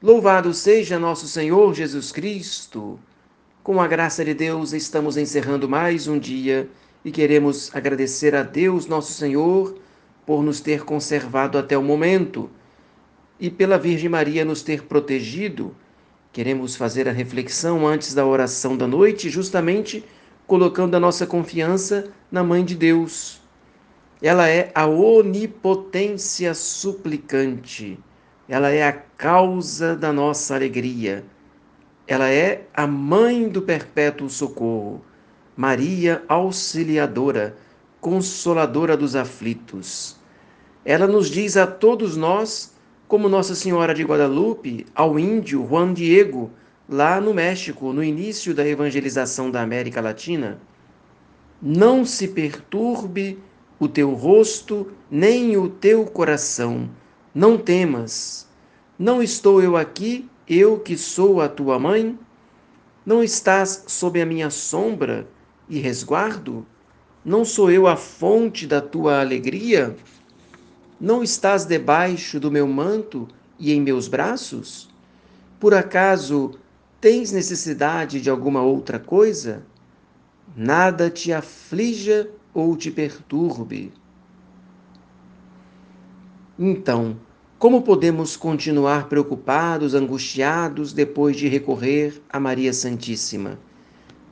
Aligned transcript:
Louvado 0.00 0.54
seja 0.54 0.96
nosso 0.96 1.26
Senhor 1.26 1.74
Jesus 1.74 2.12
Cristo. 2.12 3.00
Com 3.64 3.80
a 3.80 3.88
graça 3.88 4.24
de 4.24 4.32
Deus, 4.32 4.72
estamos 4.72 5.16
encerrando 5.16 5.68
mais 5.68 6.06
um 6.06 6.16
dia 6.16 6.70
e 7.04 7.10
queremos 7.10 7.74
agradecer 7.74 8.32
a 8.32 8.44
Deus, 8.44 8.86
nosso 8.86 9.12
Senhor, 9.12 9.76
por 10.24 10.40
nos 10.40 10.60
ter 10.60 10.84
conservado 10.84 11.58
até 11.58 11.76
o 11.76 11.82
momento 11.82 12.48
e 13.40 13.50
pela 13.50 13.76
Virgem 13.76 14.08
Maria 14.08 14.44
nos 14.44 14.62
ter 14.62 14.84
protegido. 14.84 15.74
Queremos 16.32 16.76
fazer 16.76 17.08
a 17.08 17.12
reflexão 17.12 17.84
antes 17.84 18.14
da 18.14 18.24
oração 18.24 18.76
da 18.76 18.86
noite, 18.86 19.28
justamente 19.28 20.04
colocando 20.46 20.94
a 20.94 21.00
nossa 21.00 21.26
confiança 21.26 22.08
na 22.30 22.44
Mãe 22.44 22.64
de 22.64 22.76
Deus. 22.76 23.42
Ela 24.22 24.48
é 24.48 24.70
a 24.76 24.86
onipotência 24.86 26.54
suplicante 26.54 27.98
ela 28.48 28.70
é 28.70 28.88
a 28.88 28.92
causa 28.92 29.94
da 29.94 30.10
nossa 30.10 30.54
alegria. 30.54 31.22
Ela 32.06 32.30
é 32.30 32.66
a 32.72 32.86
mãe 32.86 33.46
do 33.46 33.60
perpétuo 33.60 34.30
socorro, 34.30 35.04
Maria 35.54 36.22
Auxiliadora, 36.26 37.54
consoladora 38.00 38.96
dos 38.96 39.14
aflitos. 39.14 40.16
Ela 40.82 41.06
nos 41.06 41.28
diz 41.28 41.58
a 41.58 41.66
todos 41.66 42.16
nós, 42.16 42.74
como 43.06 43.28
Nossa 43.28 43.54
Senhora 43.54 43.92
de 43.92 44.02
Guadalupe, 44.02 44.86
ao 44.94 45.18
índio 45.18 45.66
Juan 45.68 45.92
Diego, 45.92 46.50
lá 46.88 47.20
no 47.20 47.34
México, 47.34 47.92
no 47.92 48.02
início 48.02 48.54
da 48.54 48.66
evangelização 48.66 49.50
da 49.50 49.60
América 49.60 50.00
Latina: 50.00 50.58
Não 51.60 52.02
se 52.02 52.28
perturbe 52.28 53.38
o 53.78 53.86
teu 53.86 54.14
rosto, 54.14 54.90
nem 55.10 55.54
o 55.58 55.68
teu 55.68 56.06
coração 56.06 56.88
não 57.34 57.58
temas, 57.58 58.48
não 58.98 59.22
estou 59.22 59.62
eu 59.62 59.76
aqui, 59.76 60.28
eu 60.48 60.80
que 60.80 60.96
sou 60.96 61.40
a 61.40 61.48
tua 61.48 61.78
mãe? 61.78 62.18
Não 63.04 63.22
estás 63.22 63.84
sob 63.86 64.20
a 64.20 64.26
minha 64.26 64.50
sombra 64.50 65.28
e 65.68 65.78
resguardo? 65.78 66.66
Não 67.24 67.44
sou 67.44 67.70
eu 67.70 67.86
a 67.86 67.96
fonte 67.96 68.66
da 68.66 68.80
tua 68.80 69.20
alegria? 69.20 69.96
Não 71.00 71.22
estás 71.22 71.64
debaixo 71.64 72.40
do 72.40 72.50
meu 72.50 72.66
manto 72.66 73.28
e 73.58 73.72
em 73.72 73.80
meus 73.80 74.08
braços? 74.08 74.88
Por 75.60 75.74
acaso 75.74 76.58
tens 77.00 77.30
necessidade 77.30 78.20
de 78.20 78.30
alguma 78.30 78.62
outra 78.62 78.98
coisa? 78.98 79.64
Nada 80.56 81.10
te 81.10 81.32
aflija 81.32 82.30
ou 82.52 82.76
te 82.76 82.90
perturbe. 82.90 83.92
Então, 86.58 87.16
como 87.56 87.82
podemos 87.82 88.36
continuar 88.36 89.08
preocupados, 89.08 89.94
angustiados 89.94 90.92
depois 90.92 91.36
de 91.36 91.46
recorrer 91.46 92.20
a 92.28 92.40
Maria 92.40 92.72
Santíssima? 92.72 93.58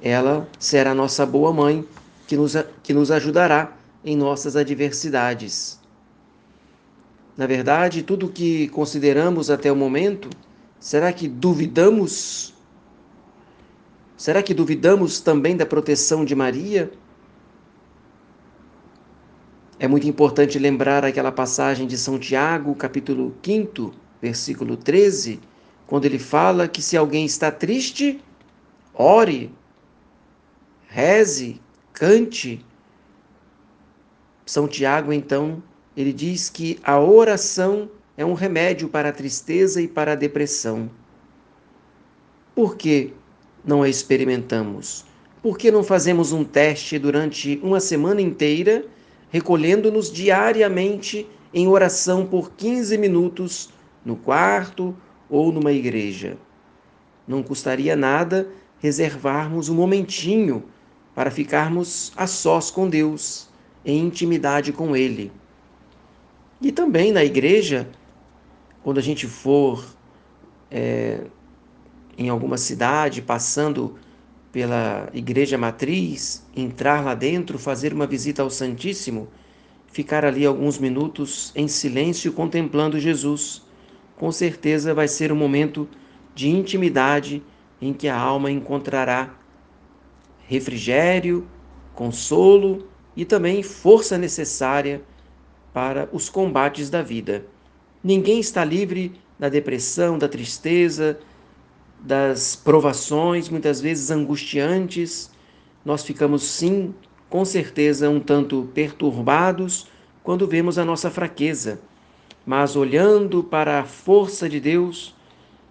Ela 0.00 0.48
será 0.56 0.94
nossa 0.94 1.26
boa 1.26 1.52
mãe, 1.52 1.84
que 2.28 2.36
nos, 2.36 2.54
que 2.82 2.94
nos 2.94 3.10
ajudará 3.10 3.76
em 4.04 4.16
nossas 4.16 4.54
adversidades. 4.54 5.80
Na 7.36 7.46
verdade, 7.46 8.04
tudo 8.04 8.26
o 8.26 8.32
que 8.32 8.68
consideramos 8.68 9.50
até 9.50 9.72
o 9.72 9.76
momento, 9.76 10.30
será 10.78 11.12
que 11.12 11.26
duvidamos? 11.26 12.54
Será 14.16 14.42
que 14.44 14.54
duvidamos 14.54 15.20
também 15.20 15.56
da 15.56 15.66
proteção 15.66 16.24
de 16.24 16.36
Maria? 16.36 16.92
É 19.78 19.88
muito 19.88 20.06
importante 20.06 20.58
lembrar 20.58 21.04
aquela 21.04 21.32
passagem 21.32 21.86
de 21.86 21.96
São 21.98 22.18
Tiago, 22.18 22.74
capítulo 22.74 23.34
5, 23.42 23.92
versículo 24.20 24.76
13, 24.76 25.40
quando 25.86 26.04
ele 26.04 26.18
fala 26.18 26.68
que 26.68 26.80
se 26.80 26.96
alguém 26.96 27.24
está 27.24 27.50
triste, 27.50 28.20
ore, 28.94 29.52
reze, 30.86 31.60
cante. 31.92 32.64
São 34.46 34.68
Tiago, 34.68 35.12
então, 35.12 35.62
ele 35.96 36.12
diz 36.12 36.48
que 36.48 36.78
a 36.82 37.00
oração 37.00 37.90
é 38.16 38.24
um 38.24 38.34
remédio 38.34 38.88
para 38.88 39.08
a 39.08 39.12
tristeza 39.12 39.80
e 39.80 39.88
para 39.88 40.12
a 40.12 40.16
depressão. 40.16 40.90
Por 42.54 42.76
que 42.76 43.12
não 43.64 43.82
a 43.82 43.88
experimentamos? 43.88 45.04
Por 45.42 45.58
que 45.58 45.70
não 45.70 45.82
fazemos 45.82 46.32
um 46.32 46.44
teste 46.44 46.98
durante 46.98 47.58
uma 47.62 47.80
semana 47.80 48.20
inteira? 48.20 48.86
Recolhendo-nos 49.32 50.12
diariamente 50.12 51.26
em 51.54 51.66
oração 51.66 52.26
por 52.26 52.52
15 52.52 52.98
minutos 52.98 53.70
no 54.04 54.14
quarto 54.14 54.94
ou 55.28 55.50
numa 55.50 55.72
igreja. 55.72 56.36
Não 57.26 57.42
custaria 57.42 57.96
nada 57.96 58.46
reservarmos 58.78 59.70
um 59.70 59.74
momentinho 59.74 60.64
para 61.14 61.30
ficarmos 61.30 62.12
a 62.14 62.26
sós 62.26 62.70
com 62.70 62.90
Deus, 62.90 63.48
em 63.84 64.00
intimidade 64.00 64.70
com 64.70 64.94
Ele. 64.94 65.32
E 66.60 66.70
também 66.70 67.10
na 67.10 67.24
igreja, 67.24 67.88
quando 68.82 68.98
a 68.98 69.02
gente 69.02 69.26
for 69.26 69.82
é, 70.70 71.24
em 72.18 72.28
alguma 72.28 72.58
cidade, 72.58 73.22
passando 73.22 73.96
pela 74.52 75.08
igreja 75.14 75.56
matriz, 75.56 76.46
entrar 76.54 77.02
lá 77.02 77.14
dentro, 77.14 77.58
fazer 77.58 77.94
uma 77.94 78.06
visita 78.06 78.42
ao 78.42 78.50
Santíssimo, 78.50 79.28
ficar 79.90 80.24
ali 80.24 80.44
alguns 80.44 80.78
minutos 80.78 81.50
em 81.56 81.66
silêncio 81.66 82.32
contemplando 82.34 83.00
Jesus. 83.00 83.62
Com 84.16 84.30
certeza 84.30 84.92
vai 84.92 85.08
ser 85.08 85.32
um 85.32 85.36
momento 85.36 85.88
de 86.34 86.50
intimidade 86.50 87.42
em 87.80 87.94
que 87.94 88.08
a 88.08 88.16
alma 88.16 88.50
encontrará 88.50 89.34
refrigério, 90.46 91.46
consolo 91.94 92.86
e 93.16 93.24
também 93.24 93.62
força 93.62 94.18
necessária 94.18 95.02
para 95.72 96.08
os 96.12 96.28
combates 96.28 96.90
da 96.90 97.02
vida. 97.02 97.46
Ninguém 98.04 98.38
está 98.38 98.64
livre 98.64 99.12
da 99.38 99.48
depressão, 99.48 100.18
da 100.18 100.28
tristeza, 100.28 101.18
das 102.02 102.56
provações, 102.56 103.48
muitas 103.48 103.80
vezes 103.80 104.10
angustiantes, 104.10 105.30
nós 105.84 106.02
ficamos 106.02 106.42
sim, 106.42 106.92
com 107.30 107.44
certeza, 107.44 108.10
um 108.10 108.18
tanto 108.18 108.68
perturbados 108.74 109.86
quando 110.22 110.46
vemos 110.46 110.78
a 110.78 110.84
nossa 110.84 111.10
fraqueza. 111.10 111.80
Mas 112.44 112.74
olhando 112.74 113.42
para 113.44 113.80
a 113.80 113.84
força 113.84 114.48
de 114.48 114.58
Deus, 114.58 115.14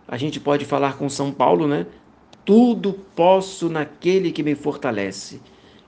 a 0.08 0.18
gente 0.18 0.40
pode 0.40 0.64
falar 0.66 0.98
com 0.98 1.10
São 1.10 1.32
Paulo, 1.32 1.68
né? 1.68 1.86
Tudo 2.46 2.94
posso 3.16 3.70
naquele 3.70 4.32
que 4.32 4.42
me 4.42 4.56
fortalece. 4.56 5.42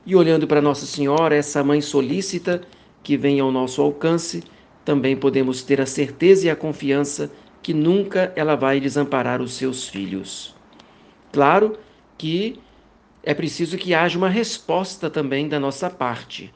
E 0.05 0.15
olhando 0.15 0.45
para 0.45 0.61
Nossa 0.61 0.85
Senhora, 0.85 1.35
essa 1.35 1.63
mãe 1.63 1.79
solícita 1.79 2.61
que 3.01 3.15
vem 3.17 3.39
ao 3.39 3.51
nosso 3.51 3.81
alcance, 3.81 4.43
também 4.83 5.15
podemos 5.15 5.63
ter 5.63 5.79
a 5.79 5.85
certeza 5.85 6.47
e 6.47 6.49
a 6.49 6.55
confiança 6.55 7.31
que 7.63 7.74
nunca 7.74 8.34
ela 8.35 8.56
vai 8.56 8.79
desamparar 8.81 9.41
os 9.41 9.53
seus 9.53 9.88
filhos. 9.88 10.53
Claro 11.31 11.79
que 12.18 12.59
é 13.24 13.34
preciso 13.34 13.78
que 13.78 13.94
haja 13.94 14.18
uma 14.18 14.29
resposta 14.29 15.09
também 15.09 15.47
da 15.47 15.59
nossa 15.59 15.90
parte. 15.90 16.53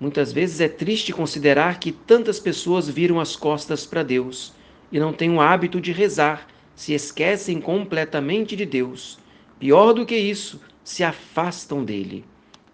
Muitas 0.00 0.32
vezes 0.32 0.60
é 0.60 0.68
triste 0.68 1.12
considerar 1.12 1.78
que 1.78 1.92
tantas 1.92 2.40
pessoas 2.40 2.88
viram 2.88 3.20
as 3.20 3.36
costas 3.36 3.86
para 3.86 4.02
Deus 4.02 4.52
e 4.90 4.98
não 4.98 5.12
têm 5.12 5.30
o 5.30 5.40
hábito 5.40 5.80
de 5.80 5.92
rezar, 5.92 6.46
se 6.74 6.92
esquecem 6.92 7.60
completamente 7.60 8.56
de 8.56 8.66
Deus. 8.66 9.18
Pior 9.60 9.92
do 9.92 10.04
que 10.04 10.16
isso, 10.16 10.60
se 10.82 11.04
afastam 11.04 11.84
dele. 11.84 12.24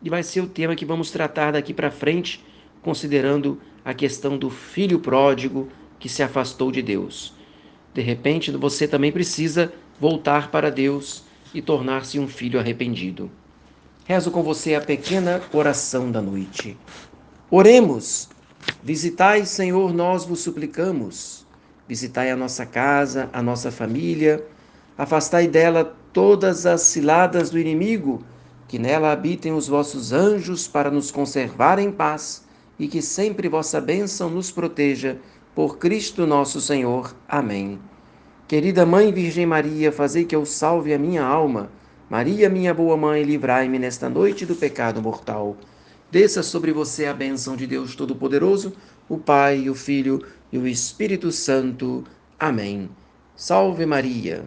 E 0.03 0.09
vai 0.09 0.23
ser 0.23 0.41
o 0.41 0.47
tema 0.47 0.75
que 0.75 0.85
vamos 0.85 1.11
tratar 1.11 1.53
daqui 1.53 1.75
para 1.75 1.91
frente, 1.91 2.43
considerando 2.83 3.61
a 3.85 3.93
questão 3.93 4.39
do 4.39 4.49
filho 4.49 5.01
pródigo 5.01 5.69
que 5.99 6.09
se 6.09 6.23
afastou 6.23 6.71
de 6.71 6.83
Deus. 6.83 7.35
De 7.95 8.03
repente, 8.03 8.51
você 8.51 8.89
também 8.89 9.13
precisa 9.13 9.73
voltar 10.01 10.51
para 10.51 10.71
Deus 10.71 11.23
e 11.55 11.63
tornar-se 11.63 12.19
um 12.19 12.27
filho 12.27 12.59
arrependido. 12.59 13.31
Rezo 14.05 14.31
com 14.31 14.43
você 14.43 14.75
a 14.75 14.81
pequena 14.81 15.41
oração 15.53 16.11
da 16.11 16.21
noite. 16.21 16.77
Oremos. 17.51 18.29
Visitai, 18.83 19.47
Senhor, 19.47 19.95
nós 19.95 20.25
vos 20.25 20.41
suplicamos. 20.41 21.47
Visitai 21.87 22.31
a 22.31 22.37
nossa 22.37 22.67
casa, 22.67 23.31
a 23.33 23.41
nossa 23.41 23.71
família. 23.71 24.45
Afastai 24.99 25.47
dela 25.47 25.97
todas 26.13 26.67
as 26.67 26.83
ciladas 26.83 27.51
do 27.51 27.59
inimigo, 27.59 28.25
que 28.67 28.79
nela 28.79 29.13
habitem 29.13 29.53
os 29.53 29.69
vossos 29.69 30.13
anjos 30.13 30.67
para 30.67 30.91
nos 30.91 31.11
conservar 31.11 31.79
em 31.79 31.93
paz 31.93 32.45
e 32.79 32.89
que 32.89 33.01
sempre 33.01 33.49
vossa 33.49 33.81
bênção 33.81 34.29
nos 34.29 34.51
proteja 34.51 35.19
por 35.55 35.79
Cristo 35.79 36.27
nosso 36.27 36.61
Senhor. 36.61 37.15
Amém. 37.29 37.79
Querida 38.47 38.85
Mãe 38.85 39.11
Virgem 39.11 39.47
Maria, 39.47 39.91
fazei 39.91 40.27
que 40.27 40.37
eu 40.37 40.45
salve 40.45 40.93
a 40.93 40.99
minha 40.99 41.25
alma. 41.25 41.71
Maria, 42.11 42.51
minha 42.51 42.75
boa 42.75 42.95
mãe, 42.95 43.23
livrai-me 43.23 43.79
nesta 43.79 44.07
noite 44.11 44.45
do 44.45 44.55
pecado 44.55 45.01
mortal. 45.01 45.57
Desça 46.11 46.43
sobre 46.43 46.71
você 46.71 47.07
a 47.07 47.15
bênção 47.15 47.57
de 47.57 47.67
Deus 47.67 47.97
Todo-Poderoso, 47.97 48.75
o 49.09 49.17
Pai, 49.17 49.71
o 49.71 49.75
Filho 49.75 50.23
e 50.53 50.59
o 50.59 50.69
Espírito 50.69 51.33
Santo. 51.33 52.05
Amém. 52.39 52.91
Salve 53.35 53.87
Maria! 53.87 54.43